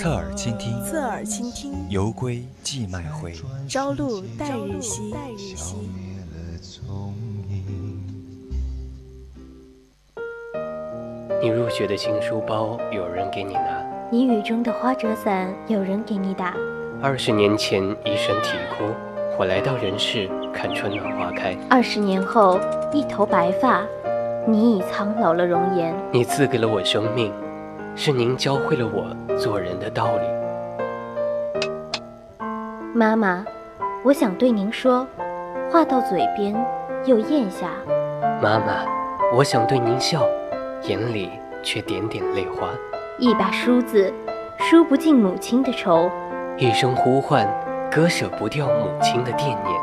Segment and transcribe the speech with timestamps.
[0.00, 3.34] 侧耳倾听，侧耳倾听，游归寄麦回，
[3.68, 5.14] 朝露待日晞。
[11.42, 16.54] 你入学的新书包有人给你拿，你雨中的花折伞有人给你打。
[17.02, 18.94] 二十年前一声啼哭，
[19.38, 21.54] 我来到人世看春暖花开。
[21.68, 22.58] 二十年后
[22.90, 23.84] 一头白发，
[24.48, 25.94] 你已苍老了容颜。
[26.10, 27.30] 你赐给了我生命。
[27.96, 30.22] 是您教会了我做人的道理，
[32.94, 33.44] 妈妈，
[34.02, 35.06] 我想对您说，
[35.70, 36.54] 话到嘴边
[37.04, 37.68] 又咽下。
[38.42, 38.86] 妈妈，
[39.34, 40.24] 我想对您笑，
[40.84, 41.28] 眼里
[41.62, 42.68] 却点点泪花。
[43.18, 44.10] 一把梳子，
[44.58, 46.08] 梳不尽母亲的愁；
[46.56, 47.46] 一声呼唤，
[47.90, 49.80] 割舍不掉母亲的惦念。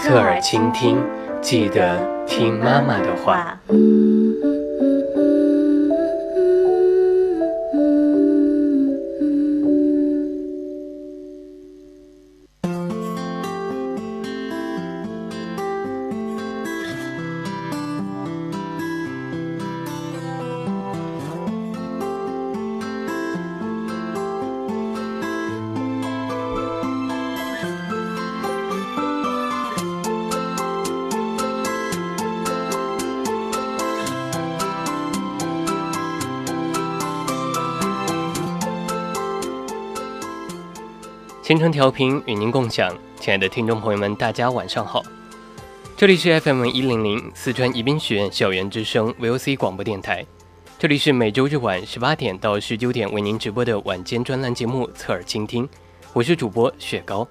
[0.00, 1.00] 侧耳倾听，
[1.40, 1.96] 记得
[2.26, 3.56] 听妈妈的话。
[41.52, 45.02] 全程调频与您共享，亲爱的听众朋友们，大家晚上好，
[45.98, 50.24] 这里是 FM 一零零四川宜宾学院校园之声 VOC 广播电台，
[50.78, 55.68] 这里是每周日晚十八点到十九点为您直播的晚间专栏节目《侧耳倾听》，
[56.14, 57.28] 我是主播雪糕。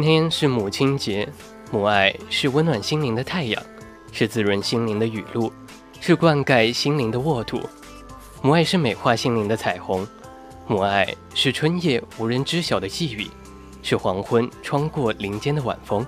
[0.00, 1.28] 今天是母亲节，
[1.72, 3.60] 母爱是温暖心灵的太阳，
[4.12, 5.52] 是滋润心灵的雨露，
[5.98, 7.60] 是灌溉心灵的沃土。
[8.40, 10.06] 母爱是美化心灵的彩虹，
[10.68, 11.04] 母爱
[11.34, 13.26] 是春夜无人知晓的细雨，
[13.82, 16.06] 是黄昏穿过林间的晚风，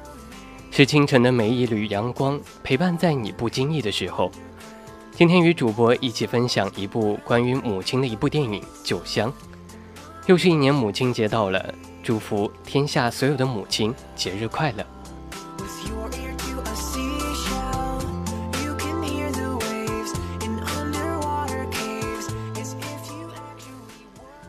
[0.71, 4.31] 是清晨的每一缕阳光陪伴在你不经意的时候。
[5.17, 9.29] 今天与主播一起分享一部关于母亲的一部电影《酒香》，
[10.27, 11.75] 又是一年母亲节到了。
[12.03, 14.85] 祝福天下所有的母亲节日快乐。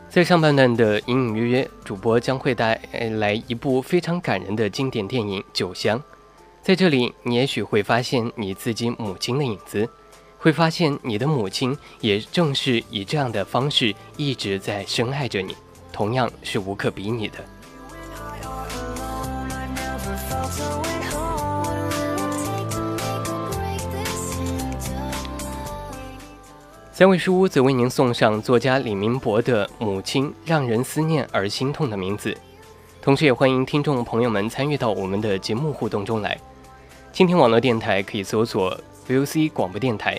[0.08, 2.78] 在上半段的隐隐约约，主播将会带
[3.12, 5.98] 来一部非常感人的经典电影《酒香》。
[6.62, 9.88] 在这里，你也许会发现你自己母亲的影子，
[10.36, 15.56] 会发现你的母亲也正是以这样的方式一直在深爱着你。
[15.92, 17.38] 同样是无可比拟的。
[26.92, 32.30] 三味书屋则为您送上作家李明博的《母亲让人思念而心痛的名字》，
[33.00, 36.38] 同时也欢迎听众朋友们参与到我们的节目互动中来。
[37.12, 38.78] 蜻蜓网络电台可以搜索
[39.08, 40.18] VOC 广播电台。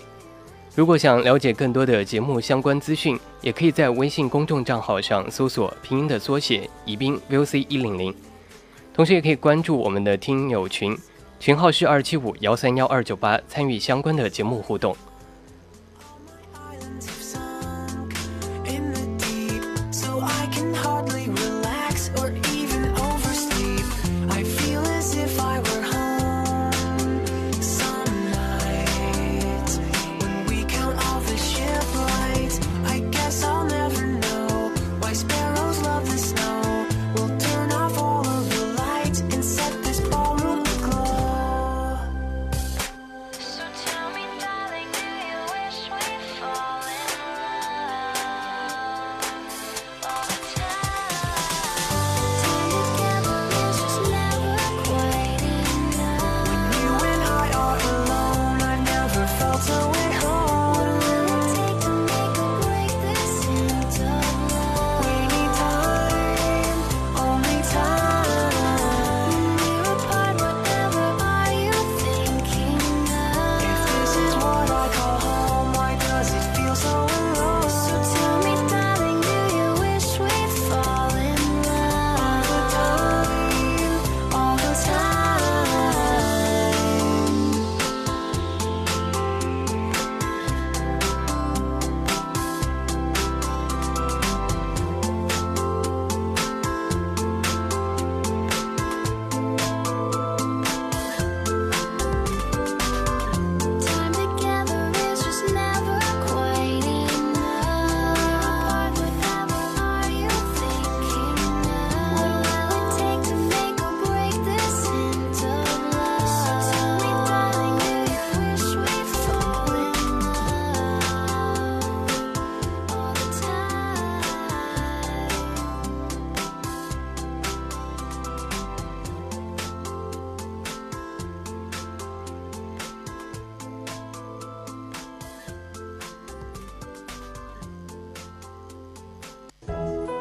[0.75, 8.11] 如果想了解更多的节目相关资讯，也可以在微信公众账号上搜索拼音的缩写“宜宾 VOC 一零零”，
[8.91, 10.97] 同时也可以关注我们的听友群，
[11.39, 14.97] 群号是二七五幺三幺二九八，参与相关的节目互动。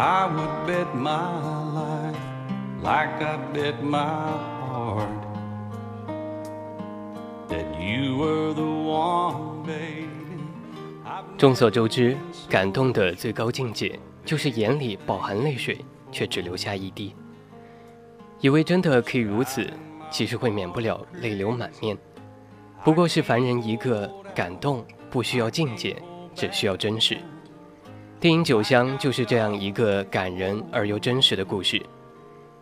[0.00, 1.28] I would bit my
[1.74, 2.16] life
[2.82, 3.98] like i bit my
[4.70, 5.20] heart
[7.78, 10.08] you were the one babe
[11.36, 12.16] 众所周知
[12.48, 17.14] 感动的最高境界就是眼里饱含泪水却只留下一滴。
[18.40, 19.70] 以为真的可以如此
[20.10, 21.96] 其实会免不了泪流满面。
[22.82, 25.94] 不过是凡人一个感动不需要境界
[26.34, 27.18] 只需要真实。
[28.20, 31.80] 电影《酒香》就是这样一个感人而又真实的故事。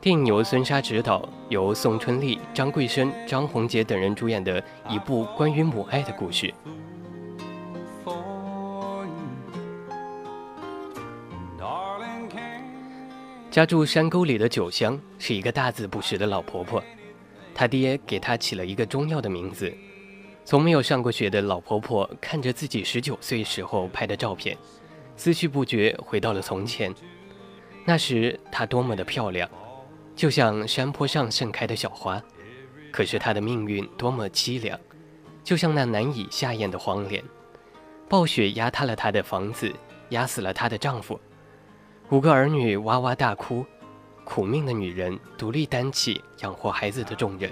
[0.00, 6.54] 电影由孙莎执导，由宋春丽、张桂生、张宏杰等人主演的一部关于母爱的故事。
[13.50, 16.80] 家住山沟里的酒香是一个大字不识的老婆婆，
[17.52, 19.76] 她爹给她起了一个中药的名字。
[20.44, 24.56] 从没有上过学的老婆婆看着自己十九岁时候拍的照片。
[25.18, 26.94] 思绪不觉回到了从前，
[27.84, 29.50] 那时她多么的漂亮，
[30.14, 32.22] 就像山坡上盛开的小花。
[32.92, 34.78] 可是她的命运多么凄凉，
[35.42, 37.22] 就像那难以下咽的黄连。
[38.08, 39.70] 暴雪压塌了她的房子，
[40.10, 41.20] 压死了她的丈夫。
[42.10, 43.66] 五个儿女哇哇大哭，
[44.24, 47.50] 苦命的女人独立担起养活孩子的重任，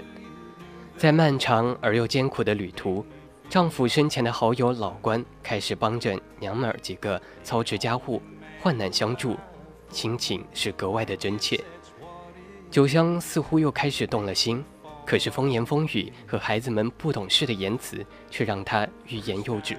[0.95, 3.05] 在漫长而又艰苦的旅途。
[3.49, 8.21] 丈夫生前的好友老关开始帮着娘们儿几个操持家务，
[8.61, 9.37] 患难相助，
[9.89, 11.63] 亲情是格外的真切。
[12.69, 14.61] 酒香似乎又开始动了心，
[15.05, 19.77] 可是风言风语和孩子们不懂事的言辞却让她欲言又止。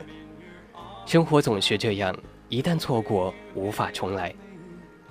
[1.05, 2.17] 生活总是这样，
[2.49, 4.35] 一旦错过，无法重来。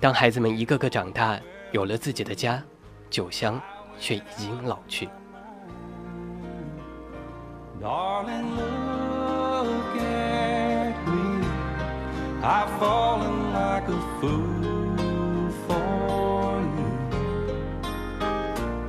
[0.00, 1.40] 当孩子们一个个长大，
[1.70, 2.60] 有了自己的家，
[3.08, 3.60] 酒香
[4.00, 5.08] 却已经老去。
[7.80, 11.46] Darling, look at me.
[12.42, 16.90] I've fallen like a fool for you.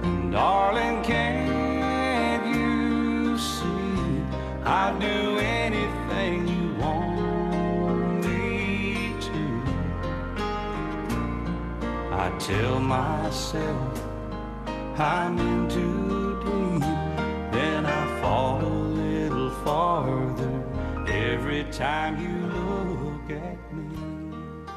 [0.02, 4.24] And darling, can't you see
[4.66, 9.62] I'd do anything you want me to?
[12.12, 14.02] I tell myself
[14.98, 15.70] I'm in
[21.80, 24.70] time you look at me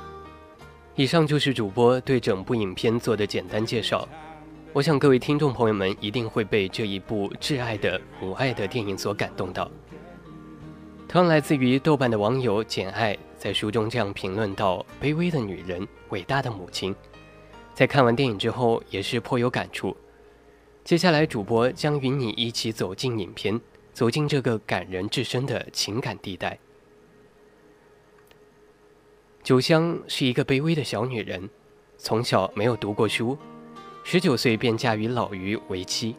[0.94, 4.08] 以上就是主播对整部影片做的简单介绍。
[4.72, 9.68] 我想各位听众朋友们一定会被这一部挚爱的母爱的电影所感动到。
[11.08, 16.94] 同样来自于豆瓣的网友简爱在书中这样评论道：“卑微的女人，伟大的母亲。”
[17.74, 19.96] 在看完电影之后也是颇有感触。
[20.84, 23.60] 接下来主播将与你一起走进影片。
[23.92, 26.58] 走进这个感人至深的情感地带。
[29.42, 31.50] 九香是一个卑微的小女人，
[31.98, 33.36] 从小没有读过书，
[34.04, 36.14] 十九岁便嫁于老于为妻。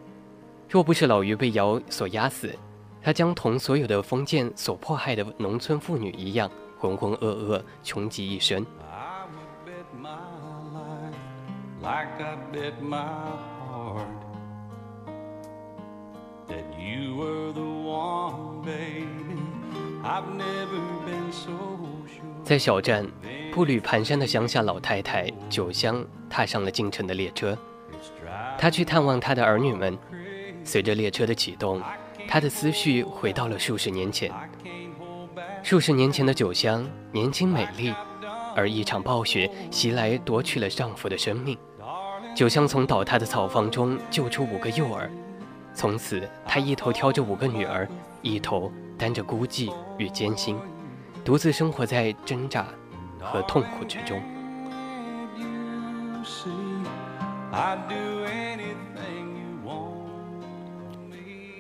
[0.68, 2.54] 若不是老于被尧所压死，
[3.02, 8.66] 她将同所有的封建所迫害的农村妇女一样，浑浑噩噩，穷极一生。
[22.44, 23.08] 在小站，
[23.54, 27.58] 步履蹒跚的乡下老太太酒香踏上了进城的列车。
[28.58, 29.98] 她去探望她的儿女们。
[30.66, 31.82] 随着列车的启动，
[32.28, 34.30] 她的思绪回到了数十年前。
[35.62, 37.94] 数十年前的酒香年轻美丽，
[38.56, 41.58] 而一场暴雪袭来，夺去了丈夫的生命。
[42.36, 45.10] 酒香从倒塌的草房中救出五个幼儿。
[45.74, 47.88] 从此，她一头挑着五个女儿，
[48.22, 50.58] 一头担着孤寂与艰辛，
[51.26, 52.68] 独自生活在挣扎
[53.20, 54.22] 和痛苦之中。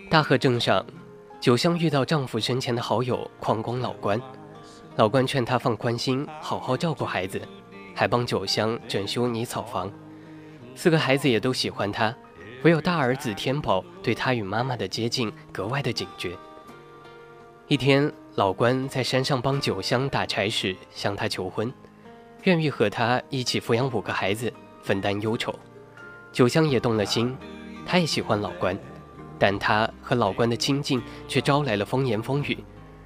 [0.09, 0.85] 大河镇上，
[1.39, 4.21] 九香遇到丈夫生前的好友矿工老关，
[4.97, 7.41] 老关劝他放宽心，好好照顾孩子，
[7.95, 9.89] 还帮九香整修泥草房。
[10.75, 12.13] 四个孩子也都喜欢她。
[12.63, 16.31] 唯有大儿子天宝对她与妈妈的接近格外的警觉。
[17.67, 21.71] 一天，老关在山上帮九香打柴时向她求婚，
[22.45, 25.53] 愿意和她一起抚养五个孩子，分担忧愁。
[26.31, 27.37] 九香也动了心，
[27.85, 28.75] 她也喜欢老关，
[29.37, 32.57] 但她和老关的亲近却招来了风言风语，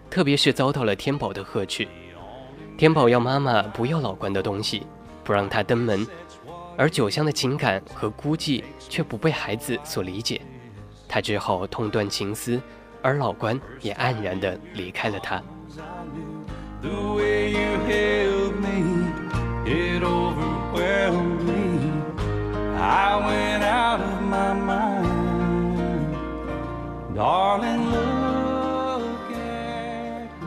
[0.09, 1.85] 特别是遭到了天宝的呵斥。
[2.77, 4.83] 天宝要妈妈不要老关的东西，
[5.25, 6.07] 不让他登门，
[6.77, 10.39] 而九香的情感和孤寂却不被孩子所理解，
[11.05, 12.61] 她只好痛断情丝，
[13.07, 15.41] 而老关也黯然地离开了他。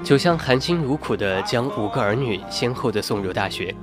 [0.04, 3.74] 九香含辛茹苦地将五个儿女先后地送入大学，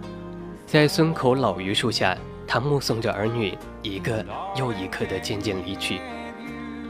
[0.68, 2.16] 在村口老榆树下，
[2.46, 4.24] 他目送着儿女一个
[4.56, 6.00] 又一个的渐渐离去，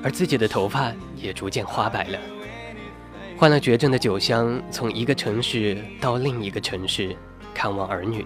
[0.08, 2.18] 而自己的头发也逐渐花白了。
[3.38, 7.14] 患了绝症的九香从一个城市到另一个城市
[7.54, 8.26] 看望儿女，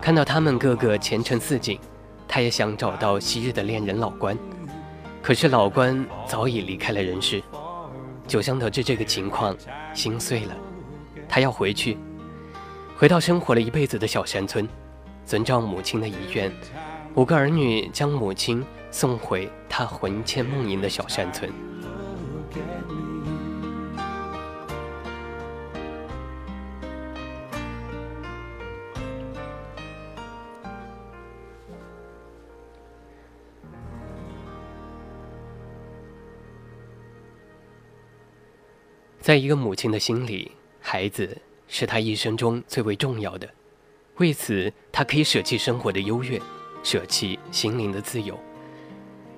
[0.00, 1.78] 看到他们个个前程似锦，
[2.26, 4.36] 他也想找到昔日的恋人老关，
[5.22, 7.40] 可是老关早已离开了人世。
[8.26, 9.56] 九香得知这个情况，
[9.94, 10.56] 心碎了。
[11.28, 11.96] 他要回去，
[12.96, 14.68] 回到生活了一辈子的小山村，
[15.24, 16.50] 遵照母亲的遗愿，
[17.14, 21.50] 五个儿女将母亲送回他魂牵梦萦的小山村。
[39.20, 43.48] 在一个母亲的心里，孩子是她一生中最为重要的。
[44.16, 46.40] 为此，她可以舍弃生活的优越，
[46.82, 48.36] 舍弃心灵的自由，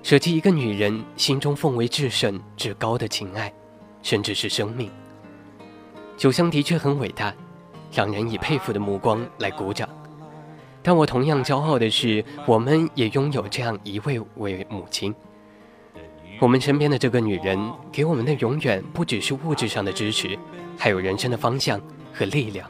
[0.03, 3.51] 舍弃一个女人心中奉为至圣至高的情爱，
[4.01, 4.91] 甚至是生命。
[6.17, 7.33] 九香的确很伟大，
[7.89, 9.87] 让人以佩服的目光来鼓掌。
[10.81, 15.15] 但我同样骄傲的是，我们也拥有这样一位为母亲。
[16.41, 20.37] 我们身边的这个女人，给我们的永远不只是物质上的支持，
[20.77, 21.79] 还有人生的方向
[22.13, 22.69] 和力量。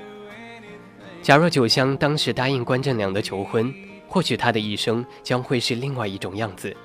[1.21, 3.73] 假若九香当时答应关振良的求婚，
[4.07, 6.75] 或许他的一生将会是另外一种样子。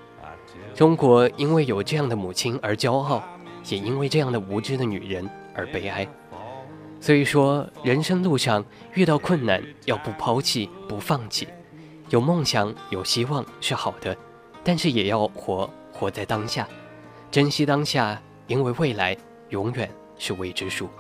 [0.74, 3.22] 中国因为有这样的母亲而骄傲，
[3.68, 6.06] 也因为这样的无知的女人而悲哀。
[7.00, 8.62] 所以说，人生路上
[8.94, 11.48] 遇到困难，要不抛弃、不放弃，
[12.10, 14.14] 有梦想、有希望是好的，
[14.62, 16.68] 但是也要活活在当下，
[17.30, 19.16] 珍惜当下，因为未来
[19.48, 20.90] 永远是未知数。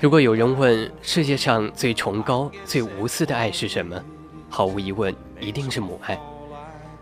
[0.00, 4.02] 如果有人问世界上最崇高、最无私的爱是什么，
[4.48, 6.18] 毫无疑问，一定是母爱。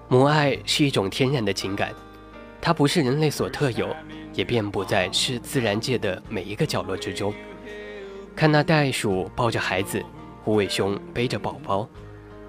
[0.08, 1.92] 母爱是一种天然的情感，
[2.60, 3.94] 它不是人类所特有，
[4.34, 7.32] 也遍布在是自然界的每一个角落之中。
[8.34, 10.02] 看那袋鼠抱着孩子，
[10.44, 11.88] 无尾熊背着宝宝，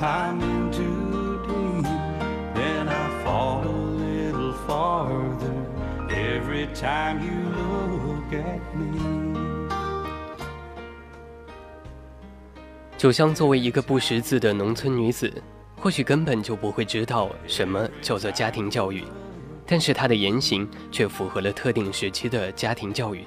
[0.00, 0.88] time into
[1.46, 1.84] deep.
[2.54, 5.54] Then i fall a little farther
[6.08, 9.68] every time you look at me.
[12.96, 15.30] 九香作为一个不识字的农村女子
[15.76, 19.04] 或许根本就不会知道什么叫做家庭教育
[19.66, 23.26] 但是她的言行却符合了特定时期的家庭教育。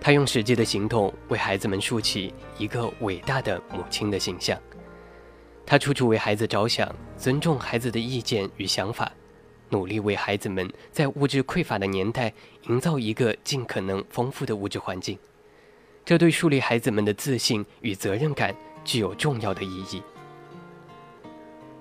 [0.00, 4.56] 她用实际的行动为孩子们竖起一个伟大的母亲的形象。
[5.70, 9.12] 他处处为孩子着想，尊重孩子的意见与想法。
[9.68, 12.32] 努力为孩子们在物质匮乏的年代
[12.66, 15.16] 营造一个尽可能丰富的物质环境，
[16.04, 18.52] 这对树立孩子们的自信与责任感
[18.84, 20.02] 具有重要的意义。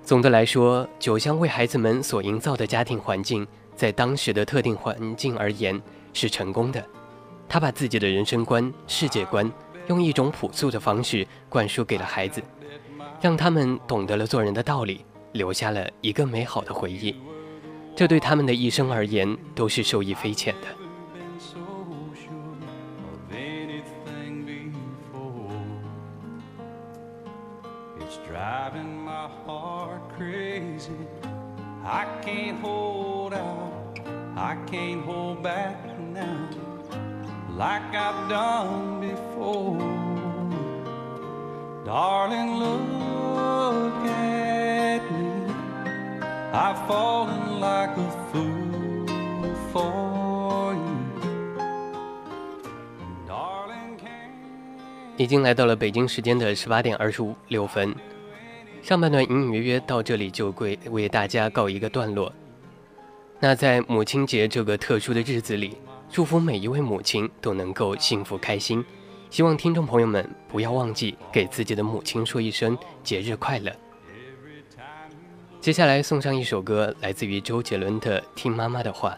[0.04, 5.82] 总的来说，酒香为孩子们所营造的家庭环境，在当时的特定环境而言
[6.14, 6.86] 是成功的。
[7.48, 9.52] 他把自己的人生观、世界观，
[9.88, 12.40] 用一种朴素的方式灌输给了孩子，
[13.22, 17.16] 让他们懂得了做人的道理，留下了一个美好的回忆。
[17.96, 20.68] 这对他们的一生而言都是受益匪浅的。
[37.60, 40.09] like I've done before.
[41.90, 45.52] Darling, look at me.
[46.54, 51.00] I've fallen like a fool for you.
[53.28, 54.30] Darling, can
[55.18, 57.96] 已经来到了北京时间的十八点二十五六分，
[58.84, 62.32] 上半段隐隐约约到这里就归为大家告一个段落。
[63.40, 65.76] 那在母亲节这个特殊的日子里，
[66.08, 68.86] 祝福每一位母亲都能够幸福开心。
[69.30, 73.72] 希望听众朋友们不要忘记给自己的母亲说一声节日快乐。
[75.62, 79.12] 接下来送上一首歌，来自于周杰伦的《听妈妈的话》。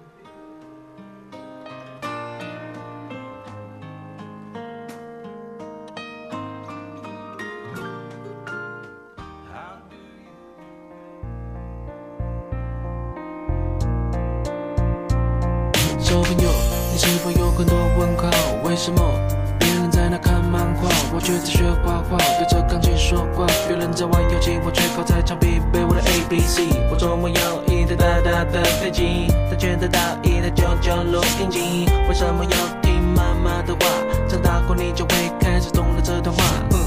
[22.81, 26.63] 曾经说过，有人在玩游戏，我却靠在墙壁背我的 A B C。
[26.89, 31.87] 我周末有一台大大的飞机，它却得到一台旧旧录音机。
[32.09, 33.85] 为什么要听妈妈的话？
[34.27, 36.43] 长大后你就会开始懂得这段话。
[36.71, 36.79] 嗯，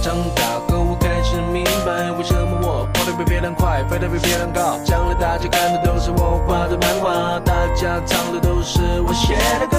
[0.00, 0.89] 长大后
[1.30, 4.80] 是明白，为什么我跑得比别人快，飞得比别人高。
[4.84, 9.78] 将来大家看的都是我画的漫画，大家唱的都是我写的歌。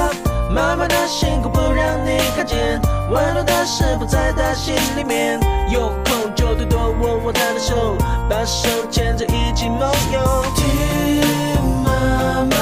[0.50, 5.38] 妈妈的辛苦不让你看见，温暖的是不在她心里面。
[5.70, 7.98] 有空就多多握握她的手，
[8.30, 10.46] 把手牵着一起梦游。
[10.56, 12.56] 听妈妈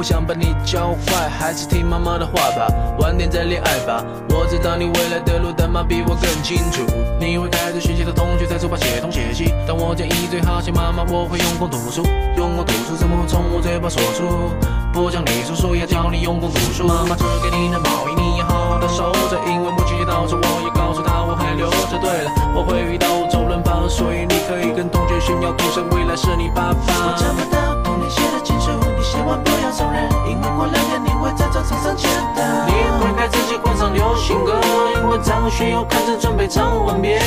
[0.00, 2.66] 不想把你教坏，还是听妈妈的话吧，
[3.00, 4.02] 晚点再恋爱吧。
[4.30, 6.80] 我知道你未来的路，但妈比我更清楚。
[7.20, 12.00] 你会带着学习的同学在书包写东写西，但我建议最好写妈妈，我会用功读书，
[12.34, 14.48] 用功读书怎么会从我嘴巴说出？
[14.90, 22.00] 不讲理叔叔要教你用功读书，妈妈织给你的毛衣你要好好的收着，因为母亲节到时我也告诉她我还留着。
[22.00, 26.88] 对了，我会遇到周润发，所以你可以跟同学炫耀，赌神未来是你爸爸。
[26.88, 28.72] 我找不到童年写的情书，
[29.10, 32.44] 你写完不要送人，因为过两天你会在操场上见到。
[32.68, 34.60] 你会开自己换上流行歌，
[35.02, 37.20] 因为张学友开始准备唱完遍。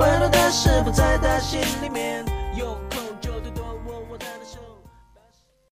[0.00, 1.89] 温暖的是不在她心里？